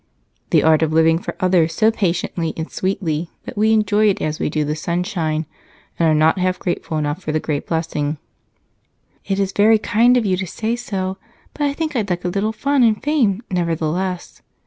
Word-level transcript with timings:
"The 0.49 0.63
art 0.63 0.81
of 0.81 0.91
living 0.91 1.19
for 1.19 1.35
others 1.39 1.75
so 1.75 1.91
patiently 1.91 2.55
and 2.57 2.71
sweetly 2.71 3.29
that 3.45 3.55
we 3.55 3.71
enjoy 3.71 4.09
it 4.09 4.19
as 4.19 4.39
we 4.39 4.49
do 4.49 4.65
the 4.65 4.75
sunshine, 4.75 5.45
and 5.99 6.09
are 6.09 6.15
not 6.15 6.39
half 6.39 6.57
grateful 6.57 6.97
enough 6.97 7.21
for 7.21 7.31
the 7.31 7.39
great 7.39 7.67
blessing." 7.67 8.17
"It 9.25 9.39
is 9.39 9.51
very 9.51 9.77
kind 9.77 10.17
of 10.17 10.25
you 10.25 10.37
to 10.37 10.47
say 10.47 10.75
so, 10.75 11.17
but 11.53 11.61
I 11.65 11.73
think 11.73 11.95
I'd 11.95 12.09
like 12.09 12.25
a 12.25 12.29
little 12.29 12.51
fun 12.51 12.81
and 12.81 12.99
fame 12.99 13.43
nevertheless." 13.51 14.41